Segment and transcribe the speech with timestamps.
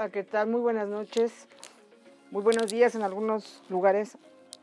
[0.00, 0.48] Hola, ¿qué tal?
[0.48, 1.46] Muy buenas noches.
[2.30, 4.16] Muy buenos días en algunos lugares.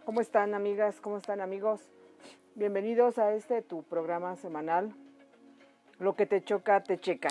[0.04, 1.00] ¿Cómo están amigas?
[1.00, 1.80] ¿Cómo están amigos?
[2.56, 4.96] Bienvenidos a este tu programa semanal.
[6.00, 7.30] Lo que te choca, te checa.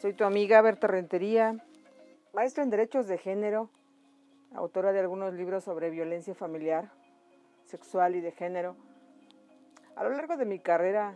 [0.00, 1.64] Soy tu amiga Berta Rentería,
[2.34, 3.70] maestra en Derechos de Género,
[4.52, 6.90] autora de algunos libros sobre violencia familiar,
[7.62, 8.74] sexual y de género.
[9.94, 11.14] A lo largo de mi carrera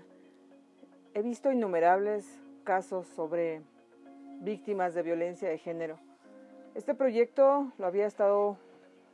[1.13, 2.25] he visto innumerables
[2.63, 3.63] casos sobre
[4.43, 5.99] víctimas de violencia de género.
[6.75, 8.59] Este proyecto lo había estado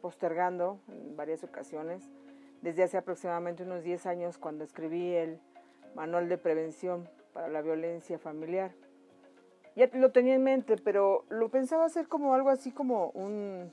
[0.01, 2.09] postergando en varias ocasiones,
[2.63, 5.39] desde hace aproximadamente unos 10 años cuando escribí el
[5.95, 8.73] Manual de Prevención para la Violencia Familiar.
[9.77, 13.71] Ya lo tenía en mente, pero lo pensaba hacer como algo así como un,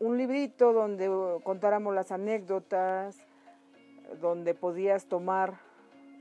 [0.00, 1.08] un librito donde
[1.44, 3.16] contáramos las anécdotas,
[4.20, 5.60] donde podías tomar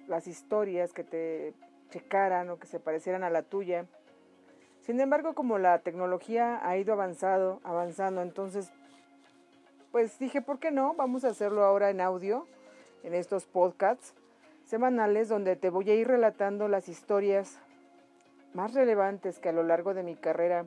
[0.08, 1.54] las historias que te
[1.90, 3.86] checaran o que se parecieran a la tuya.
[4.82, 8.72] Sin embargo, como la tecnología ha ido avanzado, avanzando, entonces,
[9.92, 10.94] pues dije, ¿por qué no?
[10.96, 12.48] Vamos a hacerlo ahora en audio,
[13.04, 14.14] en estos podcasts
[14.64, 17.60] semanales, donde te voy a ir relatando las historias
[18.54, 20.66] más relevantes que a lo largo de mi carrera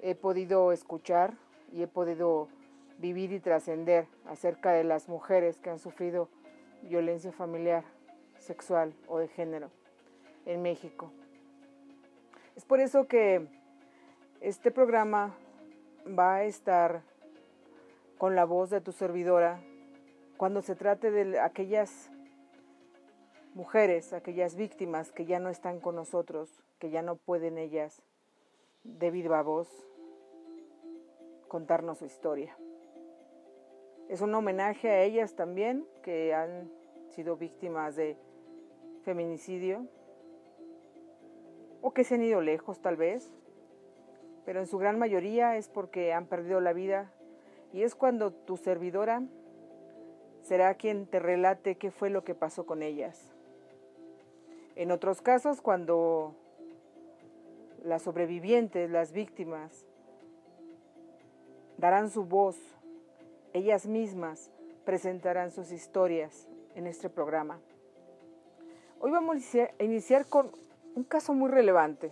[0.00, 1.34] he podido escuchar
[1.72, 2.48] y he podido
[2.98, 6.28] vivir y trascender acerca de las mujeres que han sufrido
[6.82, 7.84] violencia familiar,
[8.38, 9.70] sexual o de género
[10.46, 11.12] en México.
[12.56, 13.46] Es por eso que
[14.40, 15.36] este programa
[16.18, 17.02] va a estar
[18.16, 19.60] con la voz de tu servidora
[20.36, 22.10] cuando se trate de aquellas
[23.54, 28.02] mujeres, aquellas víctimas que ya no están con nosotros, que ya no pueden ellas,
[28.84, 29.68] de viva voz,
[31.48, 32.56] contarnos su historia.
[34.08, 36.70] Es un homenaje a ellas también que han
[37.08, 38.16] sido víctimas de
[39.02, 39.88] feminicidio
[41.86, 43.30] o que se han ido lejos tal vez,
[44.44, 47.12] pero en su gran mayoría es porque han perdido la vida
[47.72, 49.22] y es cuando tu servidora
[50.42, 53.32] será quien te relate qué fue lo que pasó con ellas.
[54.74, 56.34] En otros casos, cuando
[57.84, 59.86] las sobrevivientes, las víctimas,
[61.78, 62.58] darán su voz,
[63.52, 64.50] ellas mismas
[64.84, 67.60] presentarán sus historias en este programa.
[68.98, 70.65] Hoy vamos a iniciar con
[70.96, 72.10] un caso muy relevante.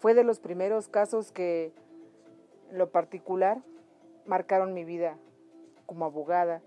[0.00, 1.72] Fue de los primeros casos que,
[2.70, 3.62] en lo particular,
[4.26, 5.16] marcaron mi vida
[5.86, 6.60] como abogada,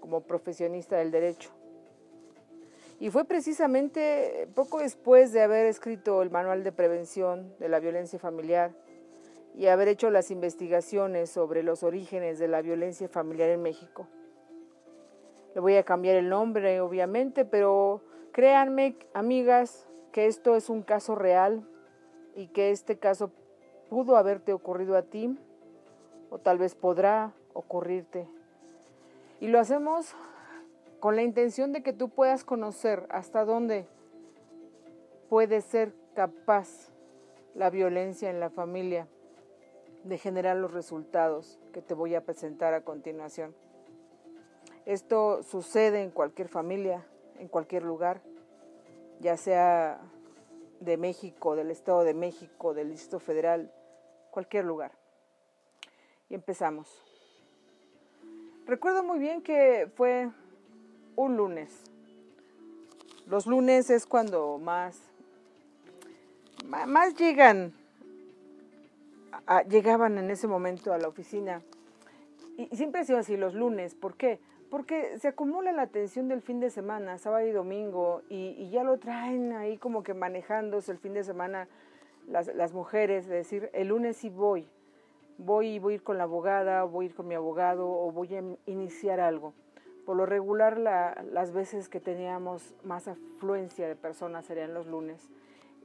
[0.00, 1.50] como profesionista del derecho.
[3.00, 8.20] Y fue precisamente poco después de haber escrito el Manual de Prevención de la Violencia
[8.20, 8.72] Familiar
[9.56, 14.06] y haber hecho las investigaciones sobre los orígenes de la violencia familiar en México.
[15.56, 21.14] Le voy a cambiar el nombre, obviamente, pero créanme, amigas, que esto es un caso
[21.14, 21.66] real
[22.34, 23.32] y que este caso
[23.88, 25.36] pudo haberte ocurrido a ti
[26.30, 28.28] o tal vez podrá ocurrirte.
[29.40, 30.14] Y lo hacemos
[31.00, 33.86] con la intención de que tú puedas conocer hasta dónde
[35.28, 36.92] puede ser capaz
[37.54, 39.08] la violencia en la familia
[40.04, 43.54] de generar los resultados que te voy a presentar a continuación.
[44.84, 47.06] Esto sucede en cualquier familia,
[47.38, 48.22] en cualquier lugar
[49.22, 50.00] ya sea
[50.80, 53.72] de México, del Estado de México, del Distrito Federal,
[54.30, 54.90] cualquier lugar.
[56.28, 56.88] Y empezamos.
[58.66, 60.28] Recuerdo muy bien que fue
[61.14, 61.84] un lunes.
[63.26, 64.98] Los lunes es cuando más,
[66.66, 67.72] más llegan,
[69.68, 71.62] llegaban en ese momento a la oficina.
[72.56, 73.94] Y siempre ha sido así los lunes.
[73.94, 74.40] ¿Por qué?
[74.72, 78.98] Porque se acumula la atención del fin de semana, sábado y domingo, y, ya lo
[78.98, 81.68] traen ahí como que manejándose el fin de semana
[82.26, 84.66] las, mujeres, es decir, el lunes sí voy,
[85.36, 88.12] voy y voy a ir con la abogada, voy a ir con mi abogado o
[88.12, 89.52] voy a iniciar algo.
[90.06, 95.28] Por lo regular, la, las veces que teníamos más afluencia de personas serían los lunes.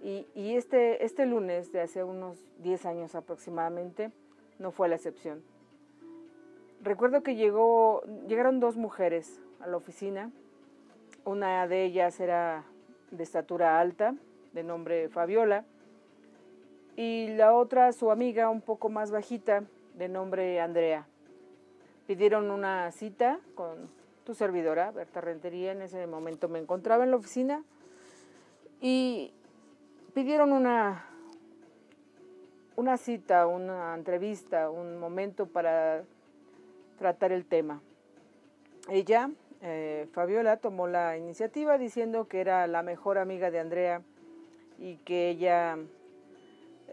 [0.02, 4.14] Y, y este, este lunes, de hace unos 10 años aproximadamente,
[4.60, 5.44] no fue la excepción.
[6.82, 10.32] Recuerdo que llegó, llegaron dos mujeres a la oficina.
[11.26, 12.64] Una de ellas era
[13.12, 14.14] de estatura alta,
[14.54, 15.66] de nombre Fabiola,
[16.96, 19.64] y la otra, su amiga, un poco más bajita,
[19.96, 21.08] de nombre Andrea.
[22.06, 23.90] Pidieron una cita con
[24.24, 27.64] tu servidora, Berta Rentería, en ese momento me encontraba en la oficina,
[28.82, 29.34] y
[30.14, 31.06] pidieron una,
[32.76, 36.04] una cita, una entrevista, un momento para
[36.98, 37.82] tratar el tema.
[38.90, 44.02] Ella, eh, Fabiola, tomó la iniciativa diciendo que era la mejor amiga de Andrea
[44.78, 45.78] y que ella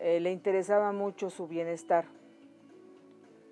[0.01, 2.07] eh, le interesaba mucho su bienestar,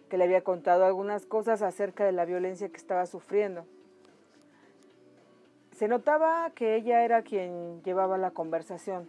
[0.08, 3.66] que le había contado algunas cosas acerca de la violencia que estaba sufriendo.
[5.72, 9.08] Se notaba que ella era quien llevaba la conversación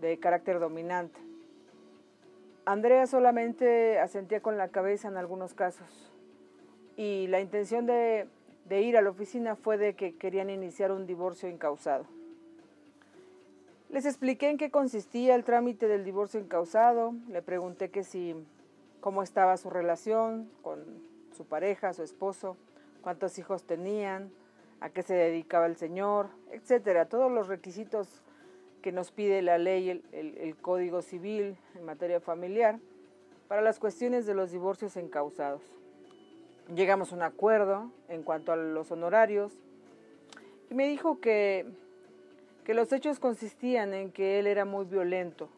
[0.00, 1.20] de carácter dominante.
[2.64, 6.07] Andrea solamente asentía con la cabeza en algunos casos
[6.98, 8.26] y la intención de,
[8.68, 12.04] ir a la oficina fue de que querían iniciar un divorcio incausado.
[13.88, 18.02] Les expliqué en qué consistía el trámite del divorcio incausado, le pregunté que
[18.98, 20.84] cómo estaba su relación con
[21.36, 22.56] su pareja, su esposo,
[23.00, 24.32] cuántos hijos tenían,
[24.80, 28.22] a qué se dedicaba el señor, etcétera, todos los requisitos
[28.82, 32.80] que nos pide la ley, el, el, Código Civil en materia familiar,
[33.46, 35.77] para las cuestiones de los divorcios encausados.
[36.74, 39.58] Llegamos a un acuerdo en cuanto a los honorarios
[40.70, 41.64] y me dijo que,
[42.64, 45.48] que los hechos consistían en que él era muy violento,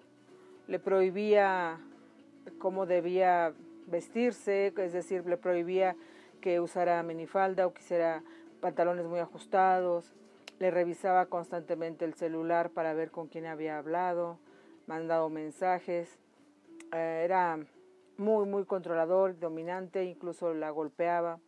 [0.68, 1.80] le prohibía
[2.58, 3.52] cómo debía
[3.86, 5.96] vestirse, es decir, le prohibía
[6.40, 8.22] que usara minifalda o quisiera
[8.60, 10.14] pantalones muy ajustados,
[10.60, 14.38] le revisaba constantemente el celular para ver con quién había hablado,
[14.86, 16.18] mandado mensajes.
[16.92, 17.58] Eh, era
[18.20, 21.40] muy, muy controlador, dominante, incluso la golpeaba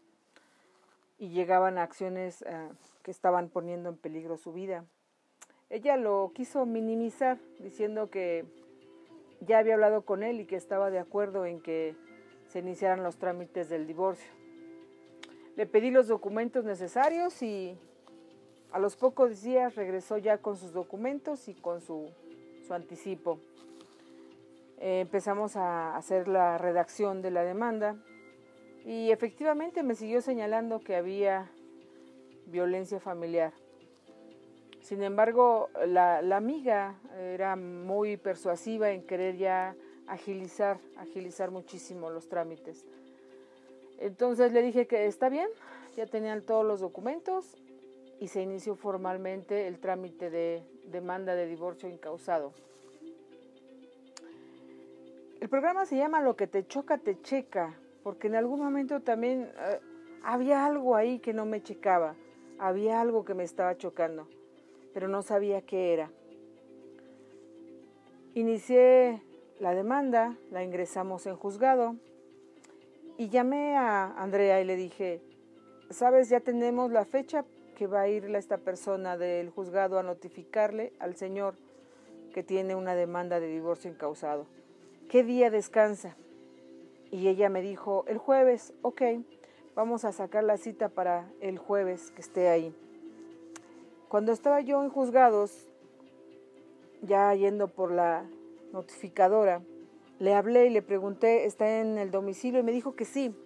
[1.19, 2.69] y llegaban a acciones eh,
[3.03, 4.85] que estaban poniendo en peligro su vida.
[5.71, 8.45] Ella lo quiso minimizar diciendo que
[9.41, 11.95] ya había hablado con él y que estaba de acuerdo en que
[12.49, 14.31] se iniciaran los trámites del divorcio.
[15.57, 17.79] Le pedí los documentos necesarios y
[18.73, 22.11] a los pocos días regresó ya con sus documentos y con su,
[22.71, 23.39] anticipo.
[24.83, 27.97] Eh, empezamos a hacer la redacción de la demanda
[28.85, 31.49] y efectivamente me siguió señalando que había
[32.47, 33.53] violencia familiar.
[34.81, 39.77] Sin embargo, la, la, amiga era muy persuasiva en querer ya
[40.09, 42.85] agilizar, agilizar muchísimo los trámites.
[44.01, 45.49] Entonces le dije que está bien,
[45.97, 47.57] ya tenían todos los documentos,
[48.19, 52.53] y se inició formalmente el trámite de demanda de divorcio incausado.
[55.43, 57.75] El programa se llama Lo que te choca, te checa,
[58.05, 59.81] porque en algún momento también eh,
[60.23, 62.15] había algo ahí que no me checaba,
[62.61, 64.29] había algo que me estaba chocando,
[64.95, 66.13] pero no sabía qué era.
[68.35, 69.21] Inicié
[69.59, 71.97] la demanda, la ingresamos en juzgado
[73.19, 75.23] y llamé a Andrea y le dije,
[75.91, 77.45] sabes, ya tenemos la fecha
[77.75, 81.57] que va a ir esta persona del juzgado a notificarle al señor
[82.33, 84.47] que tiene una demanda de divorcio incausado.
[85.13, 86.17] ¿Qué día descansa?
[87.11, 89.03] Y ella me dijo, el jueves, ok,
[89.75, 92.75] vamos a sacar la cita para el jueves que esté ahí.
[94.09, 95.69] Cuando estaba yo en juzgados,
[97.03, 98.25] ya yendo por la
[98.73, 99.61] notificadora,
[100.19, 102.61] le hablé y le pregunté, ¿está en el domicilio?
[102.61, 103.37] Y me dijo que sí.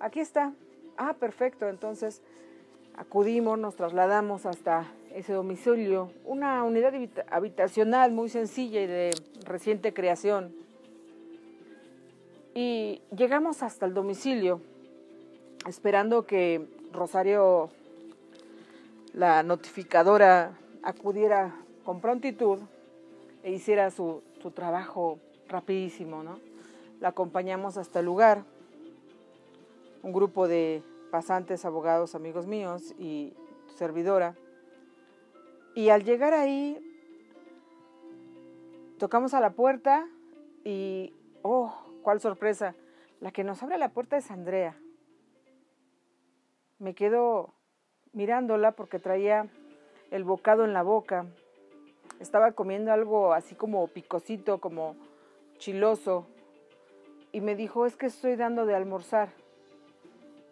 [0.00, 0.54] Aquí está.
[0.96, 1.68] Ah, perfecto.
[1.68, 2.20] Entonces
[2.96, 6.92] Acudimos, nos trasladamos hasta ese domicilio, una unidad
[7.30, 9.10] habitacional muy sencilla y de
[9.46, 10.52] reciente creación.
[12.54, 14.60] Y llegamos hasta el domicilio,
[15.66, 17.70] esperando que Rosario,
[19.12, 21.54] la notificadora, acudiera
[21.84, 22.58] con prontitud
[23.42, 26.40] e hiciera su, su trabajo rapidísimo, ¿no?
[27.00, 28.44] La acompañamos hasta el lugar.
[30.02, 33.34] Un grupo de pasantes, abogados, amigos míos y
[33.76, 34.34] servidora.
[35.74, 36.78] Y al llegar ahí,
[38.98, 40.06] tocamos a la puerta
[40.64, 42.74] y, oh, sorpresa,
[43.20, 44.74] la que nos abre la puerta es Andrea.
[46.78, 47.54] Me quedo
[48.12, 49.46] mirándola porque traía
[50.10, 51.26] el bocado en la boca.
[52.18, 54.96] Estaba comiendo algo así como picosito, como
[55.58, 56.26] chiloso.
[57.32, 59.28] Y me dijo, es que estoy dando de almorzar.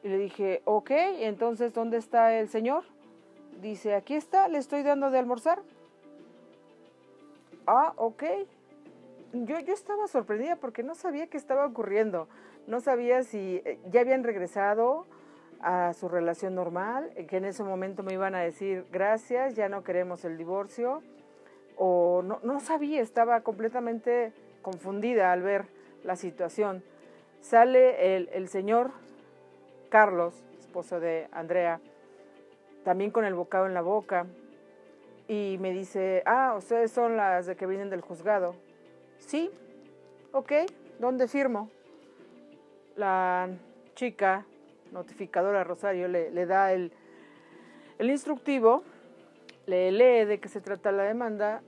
[0.04, 2.84] Y le dije, ok, entonces, ¿dónde está el señor?
[3.60, 5.62] Dice, aquí está, le estoy dando de almorzar.
[7.66, 8.22] Ah, ok.
[9.32, 12.28] Yo, yo estaba sorprendida porque no sabía qué estaba ocurriendo.
[12.66, 15.06] No sabía si eh, ya habían regresado
[15.60, 19.84] a su relación normal, que en ese momento me iban a decir, gracias, ya no
[19.84, 21.02] queremos el divorcio.
[21.76, 24.32] O no, no sabía, estaba completamente
[24.62, 25.66] confundida al ver
[26.04, 26.82] la situación.
[27.40, 28.90] Sale el, el señor
[29.88, 31.80] Carlos, esposo de Andrea,
[32.84, 34.26] también con el bocado en la boca,
[35.28, 38.54] y me dice, ah, ustedes son las de que vienen del juzgado.
[39.18, 39.50] Sí,
[40.32, 40.52] ok,
[40.98, 41.70] ¿dónde firmo?
[42.96, 43.50] La
[43.94, 44.46] chica
[44.92, 46.92] notificadora Rosario le, da el,
[47.98, 48.82] el instructivo,
[49.66, 51.62] le lee de qué se trata la demanda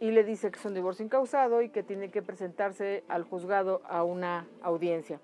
[0.00, 3.80] y le dice que es un divorcio incausado y que tiene que presentarse al juzgado
[3.88, 5.20] a una audiencia.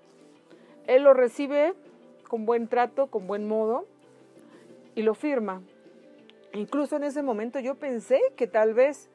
[0.87, 1.73] Él lo recibe
[2.27, 3.85] con buen trato, con buen modo
[4.95, 5.61] y lo firma.
[6.53, 9.09] Incluso en ese momento yo pensé que tal vez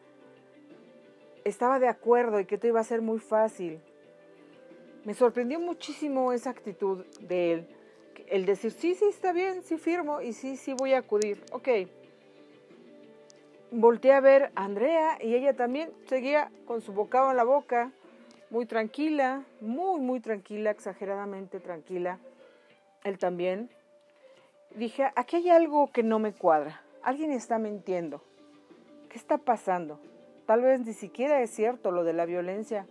[1.48, 3.80] estaba de acuerdo y que esto iba a ser muy fácil.
[5.04, 7.68] Me sorprendió muchísimo esa actitud de él.
[8.26, 11.44] El decir, sí, sí, está bien, sí firmo y sí, sí voy a acudir.
[11.52, 11.68] Ok.
[13.70, 17.92] Volteé a ver a Andrea y ella también seguía con su bocado en la boca,
[18.50, 22.18] muy tranquila, muy, muy tranquila, exageradamente tranquila.
[23.04, 23.70] Él también.
[24.74, 26.82] Dije, aquí hay algo que no me cuadra.
[27.02, 28.20] Alguien está mintiendo.
[29.08, 30.00] ¿Qué está pasando?
[30.46, 32.86] Tal vez ni siquiera es cierto lo de la violencia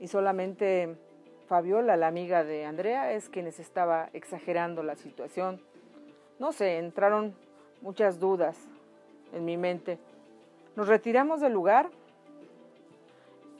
[0.00, 0.96] y solamente
[1.46, 5.60] Fabiola, la amiga de Andrea, es quien estaba exagerando la situación.
[6.38, 7.34] No sé, entraron
[7.80, 8.58] muchas dudas
[9.32, 9.98] en mi mente.
[10.76, 11.90] Nos retiramos del lugar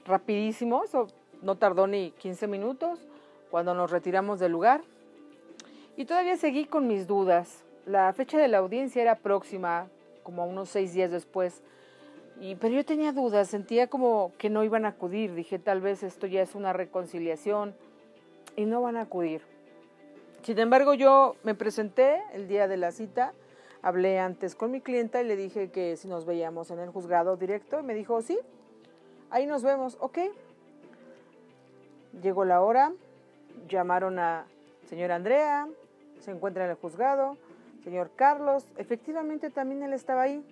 [0.05, 1.07] rapidísimo, eso
[1.41, 3.07] no tardó ni 15 minutos
[3.49, 4.81] cuando nos retiramos del lugar.
[5.97, 7.63] Y todavía seguí con mis dudas.
[7.85, 9.87] La fecha de la audiencia era próxima,
[10.23, 11.63] como unos seis días después.
[12.39, 15.33] Y, pero yo tenía dudas, sentía como que no iban a acudir.
[15.33, 17.75] Dije, tal vez esto ya es una reconciliación
[18.55, 19.41] y no van a acudir.
[20.43, 23.33] Sin embargo, yo me presenté el día de la cita,
[23.81, 27.37] hablé antes con mi clienta y le dije que si nos veíamos en el juzgado
[27.37, 28.37] directo y me dijo, sí,
[29.31, 30.19] ahí nos vemos, ok.
[32.21, 32.93] Llegó la hora,
[33.67, 34.45] llamaron a
[34.87, 35.67] señora Andrea,
[36.19, 37.37] se encuentra en el juzgado,
[37.83, 40.43] señor Carlos, efectivamente también él estaba ahí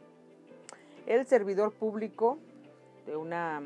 [1.07, 2.37] el servidor público
[3.05, 3.61] de una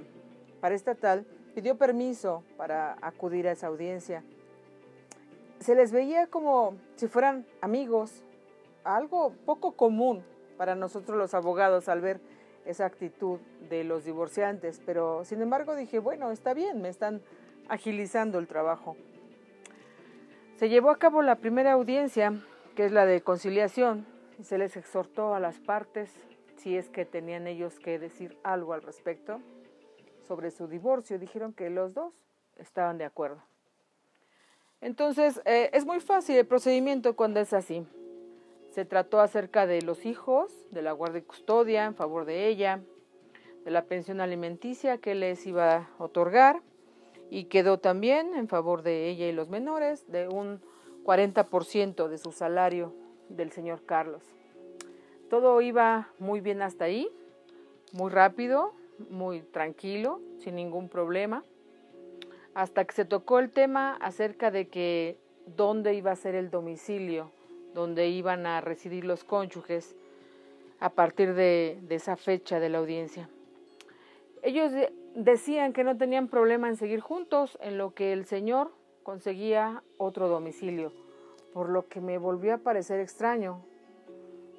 [0.62, 4.24] paraestatal pidió permiso para acudir a esa audiencia.
[5.60, 8.24] Se les veía como si fueran amigos,
[8.84, 10.24] algo poco común
[10.58, 12.20] para nosotros los abogados al ver
[12.66, 13.40] esa actitud
[13.70, 17.22] de los divorciantes, pero sin embargo dije, bueno, está bien, me están
[17.70, 18.96] agilizando el trabajo.
[20.58, 22.34] Se llevó a cabo la primera audiencia,
[22.76, 24.06] que es la de conciliación,
[24.40, 26.12] y se les exhortó a las partes
[26.58, 29.42] si es que tenían ellos que decir algo al respecto
[30.28, 31.20] sobre su divorcio.
[31.20, 32.14] Dijeron que los dos
[32.58, 33.42] estaban de acuerdo.
[34.82, 37.86] Entonces, eh, es muy fácil el procedimiento cuando es así.
[38.72, 42.82] Se trató acerca de los hijos, de la guardia y custodia en favor de ella,
[43.66, 46.62] de la pensión alimenticia que les iba a otorgar
[47.30, 50.62] y quedó también en favor de ella y los menores de un
[51.04, 52.94] 40% de su salario
[53.30, 54.37] del señor Carlos.
[55.30, 57.10] Todo iba muy bien hasta ahí,
[57.92, 58.74] muy rápido,
[59.10, 61.44] muy tranquilo, sin ningún problema,
[62.54, 65.18] hasta que se tocó el tema acerca de que
[65.56, 67.32] dónde iba a ser el domicilio,
[67.74, 69.96] donde iban a residir los cónyuges
[70.80, 73.30] a partir de, esa fecha de la audiencia.
[74.44, 74.72] Ellos
[75.16, 78.72] decían que no tenían problema en seguir juntos, en lo que el señor
[79.04, 80.94] conseguía otro domicilio,
[81.54, 83.64] por lo que me volvió a parecer extraño,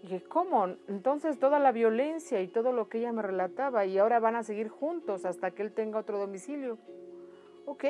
[0.02, 0.66] dije, ¿cómo?
[0.88, 4.42] Entonces toda la violencia y todo lo que ella me relataba y ahora van a
[4.42, 6.78] seguir juntos hasta que él tenga otro domicilio.
[7.66, 7.84] Ok,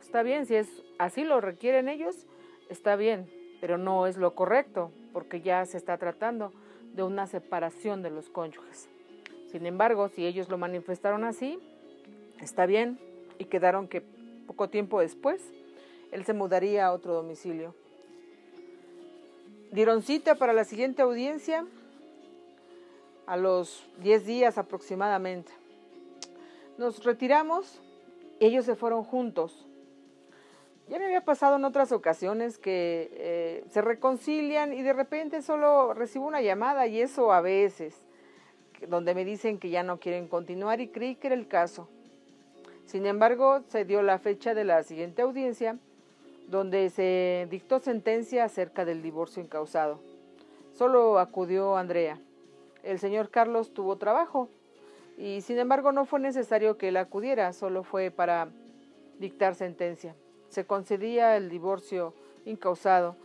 [0.00, 2.26] está bien, si es así lo requieren ellos,
[2.70, 3.28] está bien,
[3.60, 6.52] pero no es lo correcto porque ya se está tratando
[6.94, 8.88] de una separación de los cónyuges.
[9.50, 11.58] Sin embargo, si ellos lo manifestaron así,
[12.40, 12.98] está bien
[13.38, 14.02] y quedaron que
[14.46, 15.52] poco tiempo después
[16.12, 17.74] él se mudaría a otro domicilio.
[19.74, 21.66] Dieron cita para la siguiente audiencia
[23.26, 25.50] a los 10 días aproximadamente.
[26.78, 27.80] Nos retiramos
[28.38, 29.66] ellos se fueron juntos.
[30.88, 35.92] Ya me había pasado en otras ocasiones que eh, se reconcilian y de repente solo
[35.92, 37.96] recibo una llamada y eso a veces,
[38.86, 41.88] donde me dicen que ya no quieren continuar y creí que era el caso.
[42.86, 45.80] Sin embargo, se dio la fecha de la siguiente audiencia
[46.48, 50.00] donde se dictó sentencia acerca del divorcio incausado.
[50.72, 52.18] Solo acudió Andrea.
[52.82, 54.48] El señor Carlos tuvo trabajo
[55.16, 58.48] y sin embargo no fue necesario que él acudiera, solo fue para
[59.18, 60.14] dictar sentencia.
[60.48, 63.16] Se concedía el divorcio incausado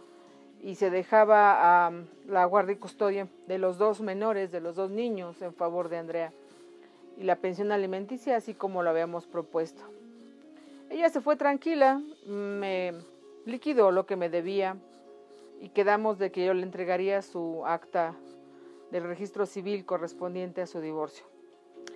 [0.61, 1.91] y se dejaba a
[2.27, 5.97] la guardia y custodia de los dos menores, de los dos niños, en favor de
[5.97, 6.33] Andrea,
[7.17, 9.83] y la pensión alimenticia, así como lo habíamos propuesto.
[10.89, 12.93] Ella se fue tranquila, me
[13.46, 14.77] liquidó lo que me debía
[15.62, 18.15] y quedamos de que yo le entregaría su acta
[18.91, 21.25] del registro civil correspondiente a su divorcio.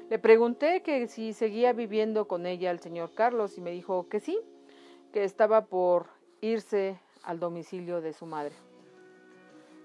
[0.10, 4.20] Le pregunté que si seguía viviendo con ella el señor Carlos y me dijo que
[4.20, 4.40] sí,
[5.12, 6.08] que estaba por
[6.42, 8.54] irse al domicilio de su madre.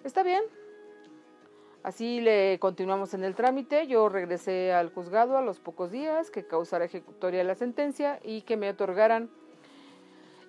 [0.04, 0.42] Está bien.
[1.82, 3.86] Así le continuamos en el trámite.
[3.86, 8.56] Yo regresé al juzgado a los pocos días que causara ejecutoria la sentencia y que
[8.56, 9.30] me otorgaran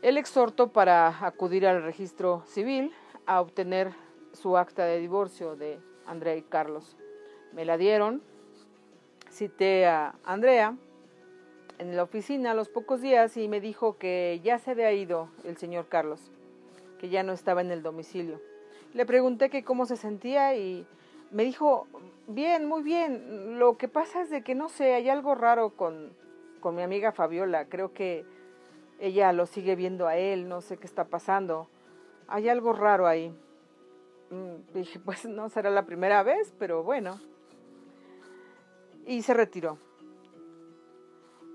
[0.02, 2.92] el exhorto para acudir al registro civil
[3.28, 3.94] a obtener
[4.34, 6.98] su acta de divorcio de Andrea y Carlos.
[7.54, 8.24] Me la dieron,
[9.30, 10.76] cité a Andrea
[11.78, 15.30] en la oficina a los pocos días y me dijo que ya se había ido
[15.44, 16.32] el señor Carlos,
[16.98, 18.42] que ya no estaba en el domicilio.
[18.94, 20.88] Le pregunté que cómo se sentía y
[21.32, 21.88] me dijo,
[22.28, 26.12] bien, muy bien, lo que pasa es de que no sé, hay algo raro con,
[26.60, 28.26] con mi amiga Fabiola, creo que
[29.00, 31.68] ella lo sigue viendo a él, no sé qué está pasando,
[32.28, 33.34] hay algo raro ahí.
[34.30, 37.20] Mm, dije, pues no será la primera vez, pero bueno.
[39.06, 39.78] Y se retiró.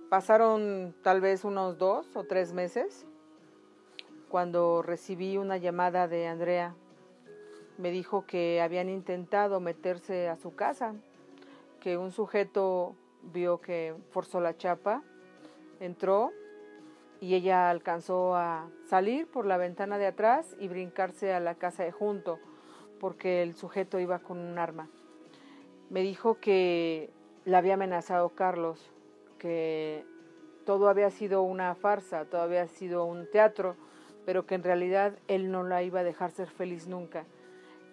[0.09, 3.07] Pasaron tal vez unos dos o tres meses
[4.29, 6.75] cuando recibí una llamada de Andrea
[7.79, 10.95] me dijo que habían intentado meterse a su casa,
[11.81, 15.03] que un sujeto vio que forzó la chapa,
[15.81, 16.33] entró
[17.21, 21.85] y ella alcanzó a salir por la ventana de atrás y brincarse a la casa
[21.85, 22.39] de junto,
[23.01, 24.89] porque el sujeto iba con un arma.
[25.91, 27.11] Me dijo que
[27.45, 28.91] la había amenazado Carlos,
[29.39, 30.05] que
[30.65, 33.77] todo había sido una farsa, todo había sido un teatro,
[34.25, 37.27] pero que en realidad él no la iba a dejar ser feliz nunca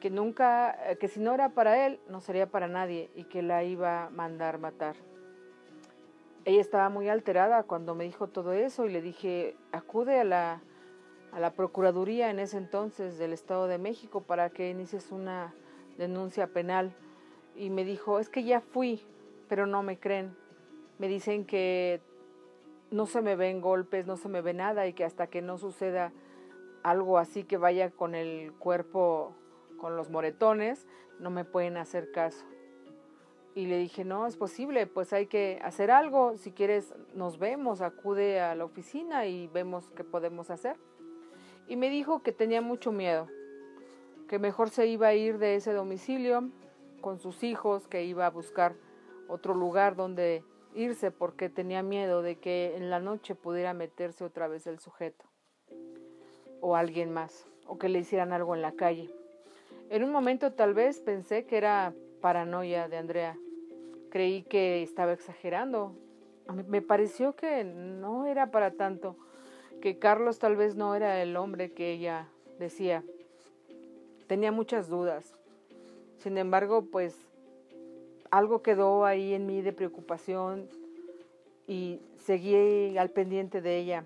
[0.01, 3.41] que nunca, eh, que si no era para él, no sería para nadie y que
[3.41, 4.97] la iba a mandar matar.
[6.43, 10.61] Ella estaba muy alterada cuando me dijo todo eso y le dije, acude a la,
[11.31, 15.53] a la Procuraduría en ese entonces del Estado de México para que inicies una
[15.97, 16.93] denuncia penal.
[17.55, 19.05] Y me dijo, es que ya fui,
[19.47, 20.35] pero no me creen.
[20.97, 22.01] Me dicen que
[22.89, 25.59] no se me ven golpes, no se me ve nada y que hasta que no
[25.59, 26.11] suceda
[26.81, 29.35] algo así que vaya con el cuerpo
[29.81, 30.85] con los moretones,
[31.19, 32.45] no me pueden hacer caso.
[33.55, 37.81] Y le dije, no, es posible, pues hay que hacer algo, si quieres nos vemos,
[37.81, 40.77] acude a la oficina y vemos qué podemos hacer.
[41.67, 43.27] Y me dijo que tenía mucho miedo,
[44.29, 46.49] que mejor se iba a ir de ese domicilio
[47.01, 48.75] con sus hijos, que iba a buscar
[49.27, 50.43] otro lugar donde
[50.75, 55.25] irse porque tenía miedo de que en la noche pudiera meterse otra vez el sujeto
[56.61, 59.20] o alguien más, o que le hicieran algo en la calle.
[59.91, 63.37] En un momento tal vez pensé que era paranoia de Andrea.
[64.09, 65.93] Creí que estaba exagerando.
[66.69, 69.17] Me pareció que no era para tanto,
[69.81, 73.03] que Carlos tal vez no era el hombre que ella decía.
[74.27, 75.33] Tenía muchas dudas.
[76.19, 77.17] Sin embargo, pues
[78.29, 80.69] algo quedó ahí en mí de preocupación
[81.67, 84.05] y seguí al pendiente de ella.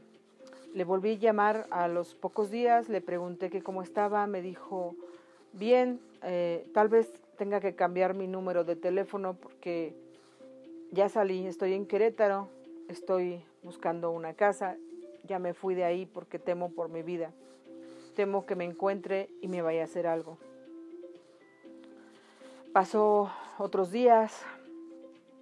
[0.73, 4.95] Le volví a llamar a los pocos días, le pregunté que cómo estaba, me dijo
[5.55, 9.95] bien, eh, tal vez tenga que cambiar mi número de teléfono porque
[10.91, 12.49] ya salí, estoy en Querétaro,
[12.89, 14.77] estoy buscando una casa,
[15.23, 17.31] ya me fui de ahí porque temo por mi vida,
[18.15, 20.37] temo que me encuentre y me vaya a hacer algo.
[22.73, 24.45] Pasó otros días,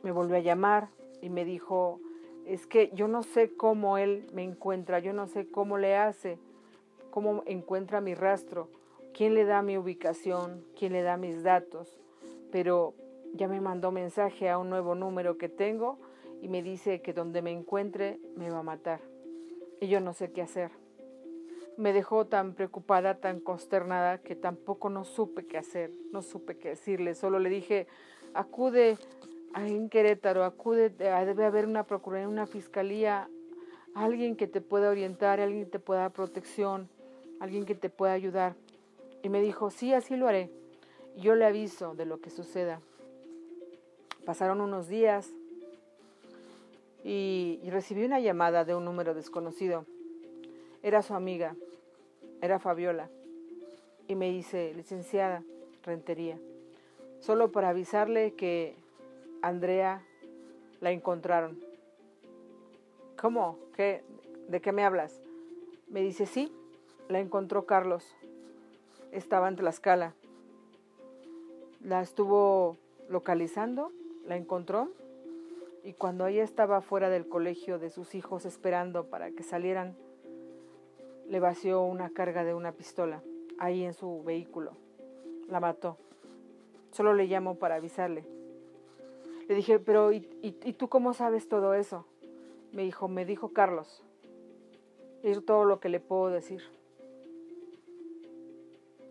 [0.04, 0.90] me volvió a llamar
[1.22, 2.00] y me dijo,
[2.46, 6.38] es que yo no sé cómo él me encuentra, yo no sé cómo le hace,
[7.10, 8.70] cómo encuentra mi rastro
[9.14, 12.00] quién le da mi ubicación, quién le da mis datos,
[12.52, 12.96] pero
[13.34, 16.00] ya me mandó mensaje a un nuevo número que tengo
[16.42, 19.02] y me dice que donde me encuentre me va a matar.
[19.80, 20.72] Y yo no sé qué hacer.
[21.78, 26.70] Me dejó tan preocupada, tan consternada, que tampoco no supe qué hacer, no supe qué
[26.70, 27.16] decirle.
[27.16, 27.88] Solo le dije,
[28.34, 28.98] acude
[29.56, 33.30] en Querétaro, acude, debe haber una procuraduría, una fiscalía,
[33.96, 36.90] alguien que te pueda orientar, alguien que te pueda dar protección,
[37.40, 38.56] alguien que te pueda ayudar.
[39.24, 40.52] Y me dijo, sí, así lo haré.
[41.16, 42.82] Yo le aviso de lo que suceda.
[44.26, 45.32] Pasaron unos días
[47.06, 49.86] y, recibí una llamada de un número desconocido.
[50.84, 51.56] Era su amiga,
[52.42, 53.10] era Fabiola.
[54.10, 55.42] Y me dice, licenciada,
[55.84, 56.38] Rentería,
[57.22, 58.76] solo para avisarle que
[59.42, 60.04] Andrea
[60.82, 61.58] la encontraron.
[63.18, 63.58] ¿Cómo?
[63.74, 64.04] ¿Qué?
[64.50, 65.22] ¿De qué me hablas?
[65.88, 66.52] Me dice, sí,
[67.08, 68.14] la encontró Carlos
[69.14, 70.14] estaba en Tlaxcala.
[71.82, 72.78] La estuvo
[73.10, 73.92] localizando,
[74.26, 74.90] la encontró
[75.84, 79.96] y cuando ella estaba fuera del colegio de sus hijos esperando para que salieran,
[81.28, 83.22] le vació una carga de una pistola
[83.60, 84.72] ahí en su vehículo.
[85.48, 85.98] La mató.
[86.92, 88.26] Solo le llamo para avisarle.
[89.48, 92.06] Le dije, pero ¿y, y tú cómo sabes todo eso?
[92.72, 94.04] Me dijo, me dijo Carlos.
[95.22, 96.62] Es todo lo que le puedo decir.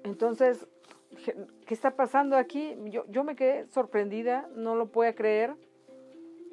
[0.05, 0.67] Entonces,
[1.25, 2.77] ¿qué está pasando aquí?
[2.87, 5.55] Yo, yo me quedé sorprendida, no lo puedo creer.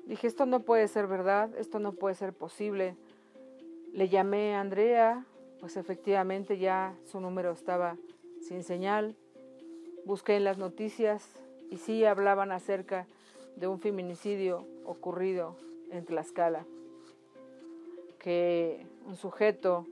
[0.06, 2.96] Dije, esto no puede ser verdad, esto no puede ser posible.
[3.94, 5.26] Le llamé a Andrea,
[5.60, 7.98] pues efectivamente ya su número estaba
[8.42, 9.16] sin señal.
[10.06, 11.28] Busqué en las noticias
[11.70, 13.06] y sí hablaban acerca
[13.56, 15.56] de un feminicidio ocurrido
[15.92, 16.66] en Tlaxcala,
[18.20, 19.86] que un sujeto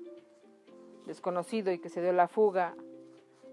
[1.06, 2.76] desconocido y que se dio la fuga,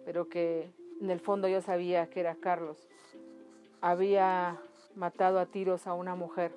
[0.05, 2.89] pero que en el fondo yo sabía que era Carlos,
[3.81, 4.61] había
[4.95, 6.53] matado a tiros a una mujer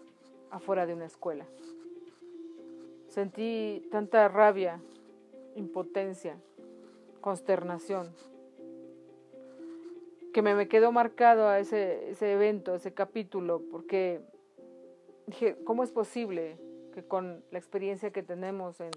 [0.52, 1.46] afuera de una escuela.
[3.08, 4.80] Sentí tanta rabia,
[5.56, 6.38] impotencia,
[7.22, 8.14] consternación,
[10.34, 14.22] que me, quedó marcado a ese, ese evento, ese capítulo, porque
[15.26, 16.60] dije, ¿cómo es posible
[16.94, 18.92] que con la experiencia que tenemos en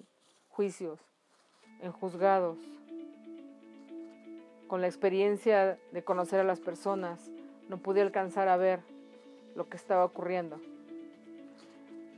[0.48, 1.00] juicios,
[1.80, 2.58] en juzgados,
[4.70, 7.28] con la experiencia de conocer a las personas,
[7.68, 8.78] no pude alcanzar a ver
[9.56, 10.61] lo que estaba ocurriendo?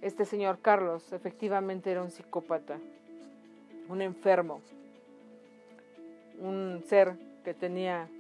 [0.03, 2.77] Este señor Carlos efectivamente era un psicópata,
[3.89, 4.61] un enfermo,
[6.41, 8.11] un ser que tenía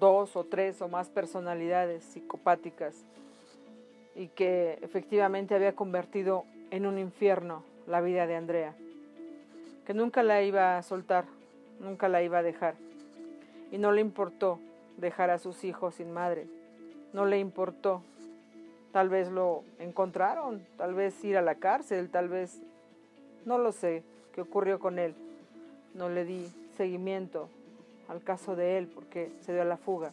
[0.00, 3.04] dos o tres o más personalidades psicopáticas
[4.16, 8.74] y que efectivamente había convertido en un infierno la vida de Andrea,
[9.86, 11.26] que nunca la iba a soltar,
[11.78, 12.87] nunca la iba a dejar.
[13.70, 14.58] Y no le importó
[14.96, 16.46] dejar a sus hijos sin madre,
[17.12, 18.02] no le importó.
[18.92, 22.60] Tal vez lo encontraron, tal vez ir a la cárcel, tal vez,
[23.44, 24.02] no lo sé,
[24.32, 25.14] qué ocurrió con él.
[25.94, 27.48] No le di seguimiento,
[28.08, 30.12] al caso de él porque se dio a la fuga.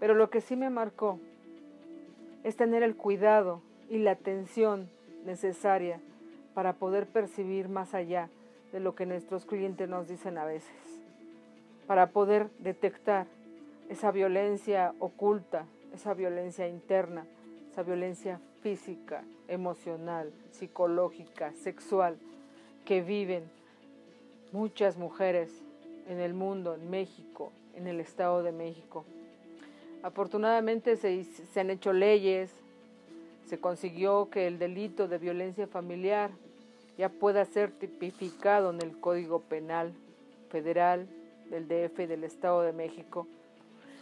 [0.00, 1.18] Pero lo que sí me marcó
[2.42, 4.88] es tener el cuidado y la atención
[5.24, 6.00] necesaria
[6.52, 8.28] para poder percibir más allá
[8.72, 10.93] de lo que nuestros clientes nos dicen a veces,
[11.86, 13.26] para poder detectar
[13.88, 17.26] esa violencia oculta, esa violencia interna,
[17.70, 22.16] esa violencia física, emocional, psicológica, sexual
[22.84, 23.44] que viven
[24.52, 25.50] muchas mujeres
[26.08, 29.04] en el mundo, en México, en el Estado de México.
[30.02, 31.26] Afortunadamente se,
[31.58, 32.52] han hecho leyes,
[33.46, 36.30] se consiguió que el delito de violencia familiar
[36.98, 39.92] ya pueda ser tipificado en el Código Penal
[40.50, 41.08] Federal
[41.50, 43.26] del DF y del Estado de México.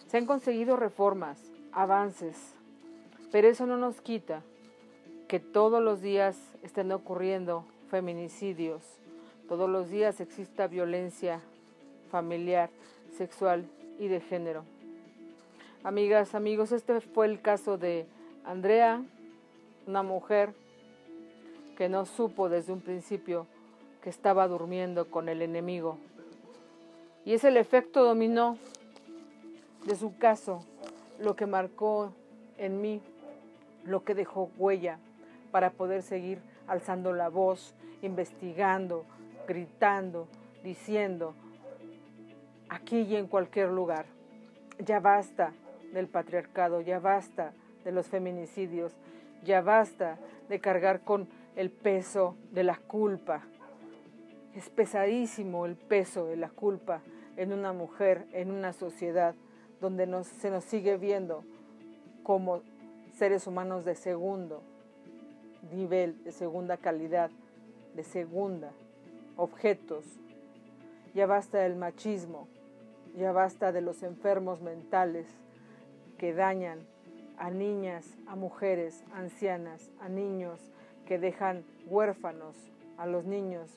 [0.07, 1.39] Se han conseguido reformas,
[1.73, 2.55] avances,
[3.31, 4.43] pero eso no nos quita
[5.29, 8.83] que todos los días estén ocurriendo feminicidios,
[9.49, 11.41] todos los días exista violencia
[12.11, 12.69] familiar,
[13.17, 13.65] sexual
[13.99, 14.65] y de género.
[15.83, 18.07] Amigas, amigos, este fue el caso de
[18.45, 19.03] Andrea,
[19.87, 20.55] una mujer
[21.77, 23.47] que no supo desde un principio
[24.03, 25.99] que estaba durmiendo con el enemigo.
[27.25, 28.59] Y es el efecto dominó
[29.87, 30.65] de su caso
[31.19, 32.13] lo que marcó
[32.59, 33.01] en mí,
[33.85, 34.99] lo que dejó huella
[35.51, 39.05] para poder seguir alzando la voz, investigando,
[39.47, 40.27] gritando,
[40.65, 41.35] diciendo,
[42.69, 44.07] aquí y en cualquier lugar.
[44.79, 45.53] Ya basta
[45.93, 47.53] del patriarcado, ya basta
[47.85, 48.93] de los feminicidios,
[49.45, 53.43] ya basta de cargar con el peso de la culpa.
[54.55, 57.01] Es pesadísimo el peso de la culpa
[57.37, 59.35] en una mujer, en una sociedad
[59.81, 61.45] donde se nos sigue viendo
[62.23, 62.63] como
[63.15, 64.63] seres humanos de segundo
[65.71, 67.31] nivel, de segunda calidad,
[67.95, 68.73] de segunda,
[69.37, 70.05] objetos.
[71.15, 72.49] Ya basta del machismo,
[73.17, 75.27] ya basta de los enfermos mentales
[76.19, 76.81] que dañan
[77.39, 80.61] a niñas, a mujeres, ancianas, a niños,
[81.07, 82.57] que dejan huérfanos
[82.97, 83.69] a los niños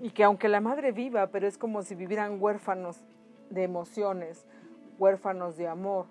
[0.00, 3.02] y que aunque la madre viva, pero es como si vivieran huérfanos
[3.50, 4.46] de emociones,
[4.98, 6.06] huérfanos de amor,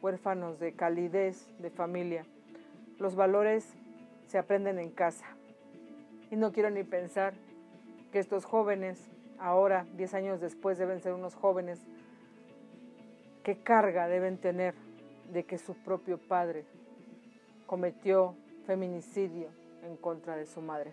[0.00, 2.24] huérfanos de calidez de familia.
[2.98, 3.66] Los valores
[4.28, 5.24] se aprenden en casa.
[6.30, 7.34] Y no quiero ni pensar
[8.12, 11.84] que estos jóvenes ahora, 10 años después, deben ser unos jóvenes.
[13.42, 14.74] ¿Qué carga deben tener
[15.32, 16.64] de que su propio padre
[17.66, 19.48] cometió feminicidio
[19.82, 20.92] en contra de su madre?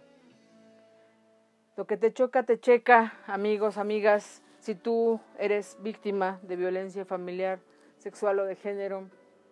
[1.78, 4.42] Lo que te choca, te checa, amigos, amigas.
[4.58, 7.60] Si tú eres víctima de violencia familiar,
[8.00, 9.08] sexual o de género,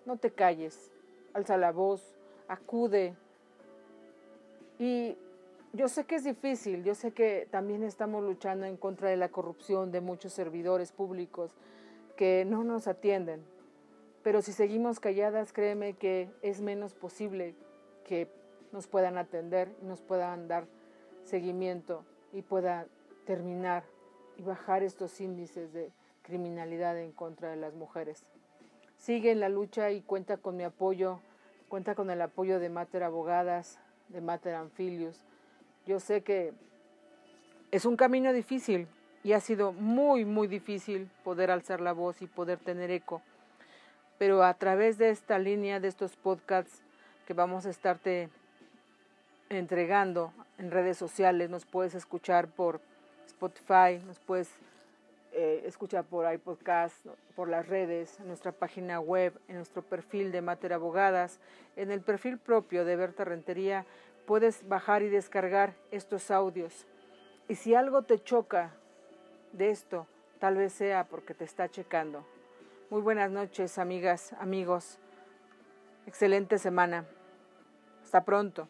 [0.08, 0.92] no te calles,
[1.36, 3.14] alza la voz, acude
[4.80, 5.16] y
[5.74, 9.30] yo sé que es difícil, yo sé que también estamos luchando en contra de la
[9.30, 11.52] corrupción de muchos servidores públicos
[12.18, 13.46] que no nos atienden,
[14.24, 17.54] pero si seguimos calladas, créeme que es menos posible
[18.04, 18.28] que
[18.72, 20.66] nos puedan atender y nos puedan dar
[21.24, 22.04] seguimiento
[22.36, 22.86] y pueda
[23.26, 23.86] terminar
[24.38, 28.26] y bajar estos índices de criminalidad en contra de las mujeres.
[28.98, 31.20] Sigue en la lucha y cuenta con mi apoyo,
[31.70, 35.24] cuenta con el apoyo de Mater Abogadas, de Mater Anfilius.
[35.86, 36.54] Yo sé que
[37.72, 38.88] es un camino difícil
[39.24, 43.22] y ha sido muy, muy difícil poder alzar la voz y poder tener eco.
[44.18, 46.82] Pero a través de esta línea, de estos podcasts
[47.28, 48.30] que vamos a estarte
[49.50, 52.82] entregando en redes sociales, nos puedes escuchar por
[53.28, 54.50] Spotify, nos puedes
[55.34, 57.06] eh, escuchar por iPodcast,
[57.36, 61.40] por las redes, en nuestra página web, en nuestro perfil de Mater Abogadas,
[61.76, 63.86] en el perfil propio de Berta Rentería,
[64.26, 66.88] puedes bajar y descargar estos audios.
[67.48, 68.72] Y si algo te choca
[69.52, 70.08] de esto,
[70.40, 72.26] tal vez sea porque te está checando.
[72.90, 75.00] Muy buenas noches, amigas, amigos.
[76.08, 77.06] Excelente semana.
[78.04, 78.70] Hasta pronto.